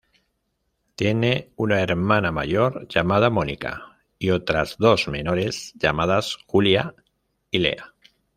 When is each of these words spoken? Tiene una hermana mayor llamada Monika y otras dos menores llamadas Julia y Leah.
Tiene 0.95 1.51
una 1.57 1.79
hermana 1.79 2.31
mayor 2.31 2.87
llamada 2.87 3.29
Monika 3.29 3.99
y 4.17 4.31
otras 4.31 4.75
dos 4.79 5.07
menores 5.07 5.73
llamadas 5.75 6.39
Julia 6.47 6.95
y 7.51 7.59
Leah. 7.59 7.93